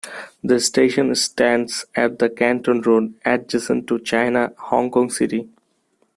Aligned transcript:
The 0.43 0.59
station 0.59 1.13
stands 1.13 1.85
at 1.93 2.17
the 2.17 2.27
Canton 2.27 2.81
Road, 2.81 3.13
adjacent 3.23 3.85
to 3.89 3.99
China 3.99 4.51
Hong 4.57 4.89
Kong 4.89 5.11
City. 5.11 5.47